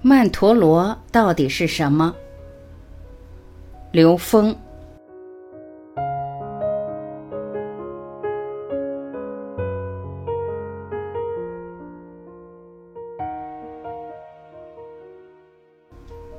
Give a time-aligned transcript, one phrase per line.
[0.00, 2.14] 曼陀罗到底是什么？
[3.90, 4.56] 刘峰。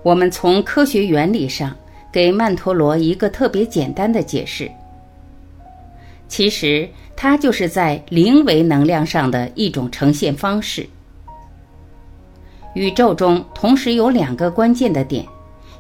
[0.04, 1.76] 我们从科学原理上
[2.14, 4.72] 给曼陀罗一个特别简单的解释。
[6.30, 10.88] 其实，它就是在零维能量上的一种呈现方式。
[12.76, 15.26] 宇宙中同时有两个关键的点，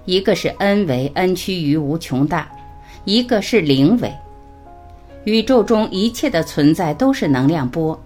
[0.05, 2.49] 一个是 n 维 n 趋于无穷大，
[3.05, 4.11] 一个是零维。
[5.25, 7.97] 宇宙中一切的存在都是能量波，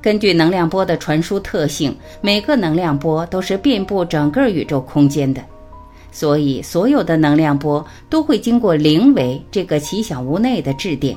[0.00, 5.42] 根据能量波的传输特性，每个能量波都是遍布整个宇宙空间的，
[6.10, 11.14] 所以所有的能量波都会经过零维这个奇小无内的质点，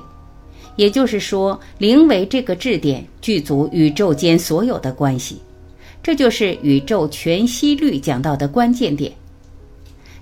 [0.75, 5.39] 也就是说，零维这个质点具足宇宙间所有的关系。
[6.05, 9.11] 这就是宇宙全息律讲到的关键点，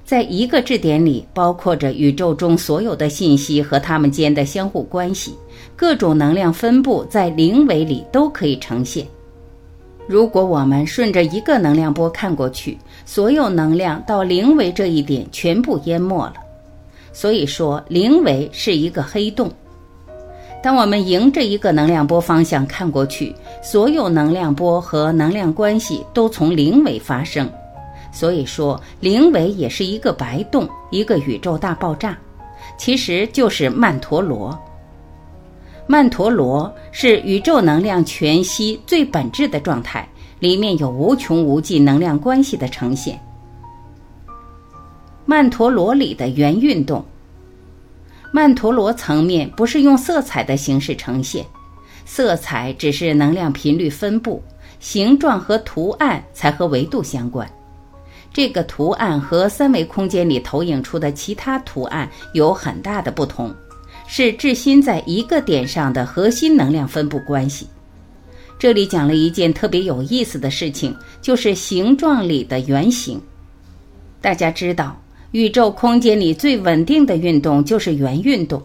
[0.06, 5.34] 在一个质点里，包括着宇宙中所有的信息和它们间的相互关系，
[5.76, 9.06] 各种能量分布在零维里都可以呈现。
[10.08, 16.36] 如果我们顺着一个能量波看过去，所有能量到零维这一点全部淹没了，
[17.11, 19.52] 所以说零维是一个黑洞。
[20.64, 27.52] 当我们迎着一个能量波方向看过去，所有能量波和能量关系都从零维发生，
[28.14, 32.17] 所以说零维也是一个白洞，一个宇宙大爆炸，
[32.78, 34.58] 其实就是曼陀罗。
[35.86, 40.08] 曼陀罗是宇宙能量全息最本质的状态，
[40.39, 43.20] 里面有无穷无尽能量关系的呈现。
[45.25, 47.03] 曼陀罗里的圆运动。
[48.36, 51.45] 曼陀罗层面不是用色彩的形式呈现，
[52.03, 54.42] 色彩只是能量频率分布，
[54.80, 57.48] 形状和图案才和维度相关。
[58.34, 63.54] 这个图案和三维空间里投影出的其他图案有很大的不同，
[64.08, 67.67] 是质心在一个点上的核心能量分布关系。
[68.58, 73.21] 这里讲了一件特别有意思的事情，就是形状里的圆形。
[74.20, 75.02] 大家知道。
[75.33, 78.61] 宇宙空间里最稳定的运动就是圆运动，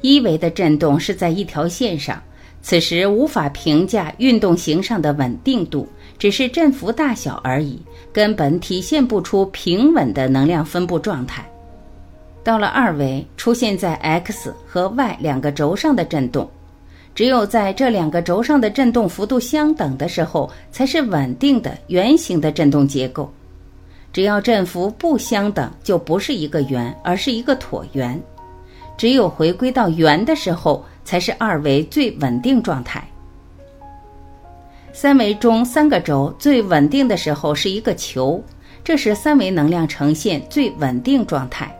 [0.00, 2.18] 一维的振动是在一条线上，
[2.62, 5.86] 此时无法评价运动形上的稳定度，
[6.18, 7.78] 只是振幅大小而已，
[8.14, 11.46] 根本体现不出平稳的能量分布状态。
[12.42, 16.48] 到了二维，出现在 x 和 y 两个轴上的振动，
[17.14, 23.30] 只有在这两个轴上的振动幅度相等的时候，才是稳定的圆形的振动结构。
[24.20, 28.20] 只要振幅不相等，就不是一个圆，而是一个椭圆。
[28.98, 33.02] 只有回归到圆的时候，才是二维最稳定状态。
[34.92, 38.44] 三维中三个轴最稳定的时候是一个球，
[38.84, 41.74] 这是三维能量呈现最稳定状态。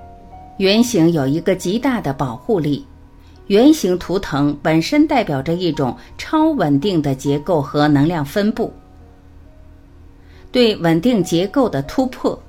[0.56, 2.86] 圆形有一个极大的保护力，
[3.48, 8.72] 圆形图腾本身代表着一种超稳定的结构和能量分布。
[10.52, 12.40] 对稳定结构的突破。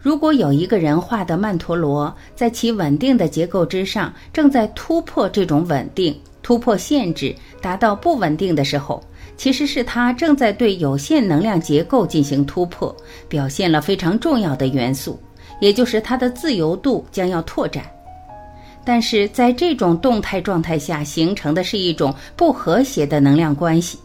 [0.00, 9.02] 如果有一个人画的曼陀罗，在其稳定的结构之上，正在突破这种稳定，突破限制，达到不稳定的时候，
[9.36, 12.94] 其实是他正在对有限能量结构进行突破，
[13.28, 15.18] 表现了非常重要的元素，
[15.60, 17.84] 也就是他的自由度将要拓展。
[18.84, 23.98] 但是在这种动态状态下形成的是一种不和谐的能量关系。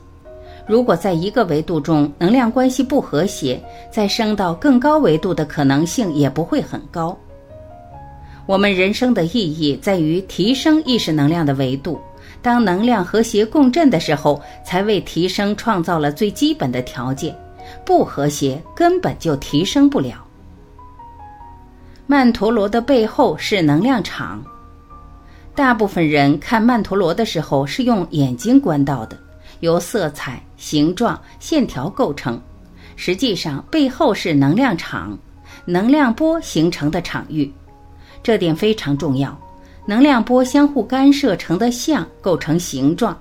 [0.65, 7.17] 如果在一个维度中能量关系不和谐，再升到更高维度的可能性也不会很高。
[8.45, 11.99] 我们人生的意义在于提升意识能量的维度，
[12.41, 17.35] 当能量和谐共振的时候，才为提升创造了最基本的条件。
[17.85, 20.25] 不和谐根本就提升不了。
[22.05, 24.43] 曼陀罗的背后是能量场，
[25.55, 29.17] 大部分人看曼陀罗的时候是用眼睛观到的。
[29.63, 32.37] 由色彩、形状、线条构成，
[32.97, 35.17] 实际上背后是能量场、
[35.63, 37.49] 能量波形成的场域，
[38.21, 39.39] 这点非常重要。
[39.85, 43.17] 能量波相互干涉成的像构成形状，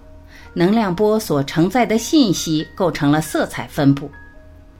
[0.52, 4.10] 能量波所承载的信息构成了色彩分布。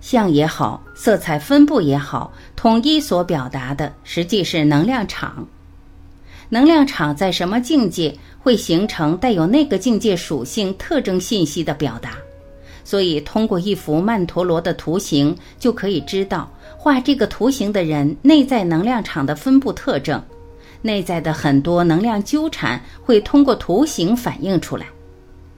[0.00, 5.46] 像也好，色彩分布也好，统一所表达的实际是能量场。
[6.52, 8.14] 能量场在什么境界？
[8.38, 12.10] 会形成带有那个境界属性特征信息的表达，
[12.84, 16.46] 所以通过一幅曼陀罗的图形就可以知道
[16.76, 20.22] 画这个图形的人内在能量场的分布特征，
[20.82, 24.84] 内在的很多能量纠缠会通过图形反映出来。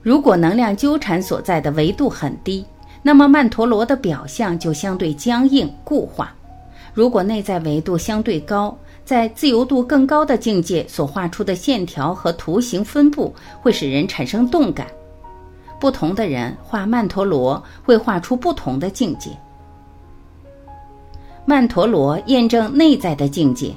[0.01, 2.63] 如果能量纠缠所在的维度很低，
[3.03, 6.33] 那么曼陀罗的表象就相对僵硬固化。
[6.93, 14.87] 如果内在维度相对高，在自由度更高的境界所画出的线条和图形分布，会使人产生动感。
[15.79, 19.29] 不同的人画曼陀罗，会画出不同的境界。
[21.45, 23.71] 曼陀罗验证内在的境界，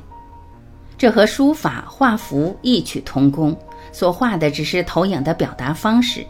[0.97, 3.55] 这和书法画符异曲同工，
[3.93, 6.25] 所画的只是投影的表达方式。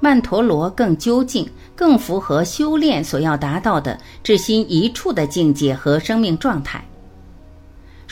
[0.00, 1.46] 曼陀罗更究竟，
[1.76, 6.82] 更符合修炼所要达到的至心一处的境界和生命状态。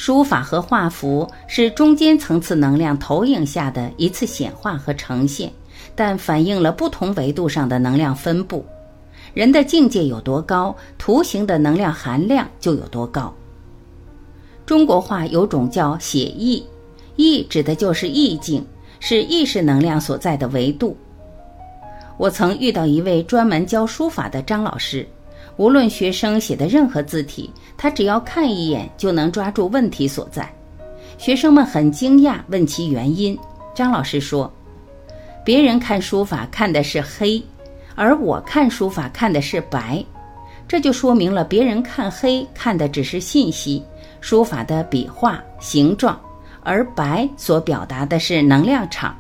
[0.03, 5.53] 书法和画符是中间层次能量投影下的一次显化和呈现，
[5.95, 8.65] 但反映了不同维度上的能量分布。
[9.35, 13.31] 人的境界有多高，图形的能量含量就有多高。
[14.65, 16.65] 中国画有种叫写意，
[17.17, 18.65] 意指的就是意境，
[19.01, 20.97] 是意识能量所在的维度。
[22.17, 25.07] 我曾遇到一位专门教书法的张老师，
[25.61, 30.51] 无论学生写的任何字体，他只要看一眼就能抓住问题所在。
[31.19, 33.39] 学生们很惊讶，问其原因。
[33.75, 34.51] 张老师说
[35.45, 37.43] ：“别人看书法看的是黑。”
[37.95, 40.03] 而我看书法看的是白，
[40.67, 43.85] 这就说明了别人看黑看的只是信息，
[44.23, 46.19] 书法的笔画形状，
[46.63, 49.15] 而白所表达的是能量场。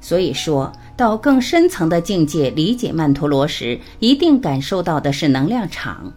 [0.00, 6.12] 所以说到更深层的境界理解曼陀罗时，一定感受到的是能量场。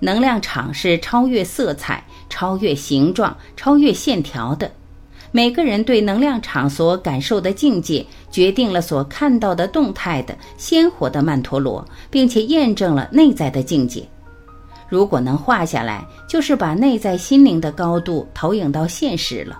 [0.00, 4.70] 能量场是超越色彩、超越形状、超越线条的。
[5.30, 14.06] 每个人对能量场所感受的境界，决定了所看到的动态的鲜活的曼陀罗，并且验证了内在的境界。
[14.90, 19.58] 如果能画下来，就是把内在心灵的高度投影到现实了。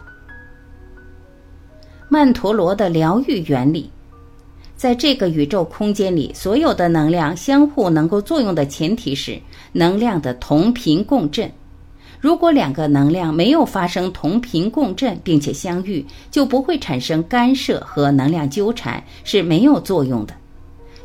[2.10, 3.90] 曼陀罗的疗愈原理，
[4.82, 9.40] 在这个宇宙空间里，所有的能量相互能够作用的前提是
[9.70, 11.48] 能量的同频共振。
[12.18, 20.34] 如果两个能量没有发生同频共振并且相遇，就不会产生干涉和能量纠缠，是没有作用的。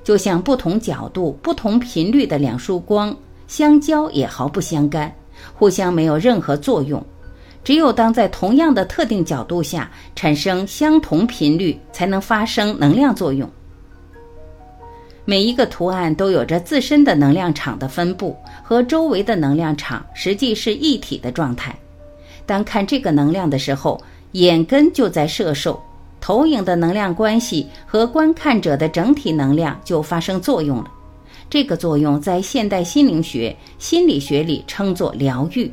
[0.03, 3.15] 就像不同角度、不同频率的两束光
[3.45, 5.13] 相交也毫不相干，
[5.53, 6.99] 互相没有任何作用。
[7.63, 13.47] 只有当在同样的特定角度下产生相同频率，才能发生能量作用。
[15.29, 18.33] 每一个图案都有着自身的能量场的分布，
[18.63, 21.75] 和周围的能量场实际是一体的状态。
[22.45, 24.01] 当看这个能量的时候，
[24.31, 25.77] 眼根就在摄受，
[26.21, 30.89] 投影的能量关系和观看者的整体能量就发生作用了。
[31.49, 35.69] 这个作用在现代心灵学、心理学里称作疗愈。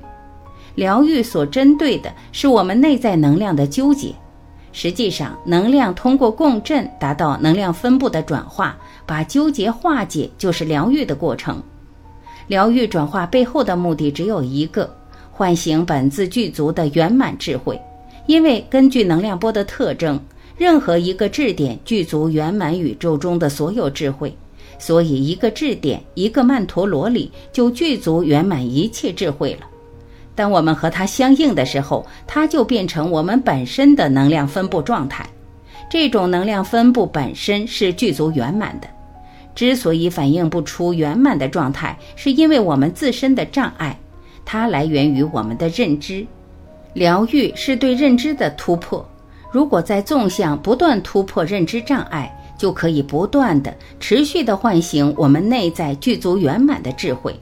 [0.75, 4.13] 疗愈所针对的是我们内在能量的纠结。
[4.77, 8.77] 实际上，能量通过共振达到能量分布的转化，
[9.07, 11.63] 把纠结化解，就是疗愈的过程。
[12.49, 14.93] 疗愈转化背后的目的只有一个：
[15.31, 17.81] 唤醒本自具足的圆满智慧。
[18.27, 20.21] 因为根据能量波的特征，
[20.59, 24.37] 任何一个质点具足圆满宇宙中的所有智慧，
[24.77, 29.67] 所以一个质点、一个曼陀罗里就具足圆满一切智慧了。
[30.35, 35.25] 当我们和它相应的时候，它就变成我们本身的能量分布状态。
[35.89, 38.89] 这种能量分布本身是具足圆满的。
[39.55, 43.97] 之所以反映不出圆满的状态，是因为我们自身的障碍，
[44.45, 46.27] 它来源于我们的认知。
[46.93, 49.09] 疗愈是对认知的突破。
[49.53, 57.33] 如果在纵向不断突破认知障碍，就可以不断的、持续的唤醒我们内在具足圆满的智慧。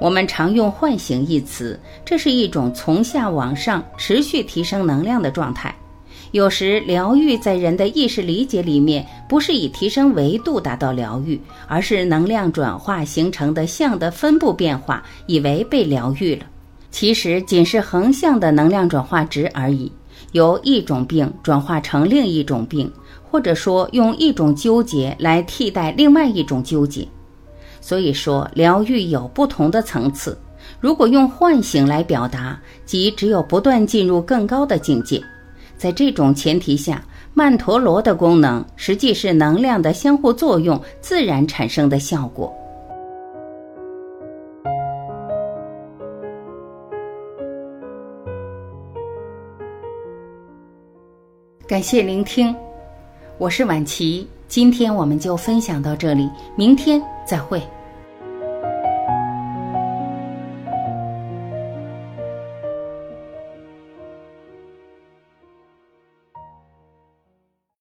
[0.00, 5.74] 我们常用“唤醒”一词，这是一种从下往上持续提升能量的状态。
[6.32, 16.44] 有时，疗愈在人的意识理解里面，不是以提升维度达到疗愈，而是能量转化形成的相的分布变化，以为被疗愈了。
[16.90, 19.90] 其实，仅是横向的能量转化值而已，
[20.32, 27.08] 由一种病转化成另一种病，或者说用一种纠结来替代另外一种纠结。
[27.80, 30.36] 所以说，疗愈有不同的层次。
[30.80, 35.22] 如果用唤醒来表达，即只有不断进入更高的境界。
[35.76, 37.02] 在这种前提下，
[37.34, 42.52] 曼陀罗的功能实际是能量的相互作用自然产生的效果。
[51.66, 52.54] 感谢聆听，
[53.36, 54.26] 我是婉琪。
[54.48, 57.62] 今天我们就分享到这里，明天再会。